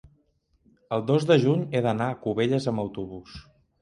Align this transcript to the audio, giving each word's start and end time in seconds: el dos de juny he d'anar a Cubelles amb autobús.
el 0.97 1.03
dos 1.11 1.27
de 1.31 1.37
juny 1.45 1.61
he 1.79 1.83
d'anar 1.89 2.07
a 2.15 2.19
Cubelles 2.25 2.67
amb 2.73 2.85
autobús. 2.87 3.37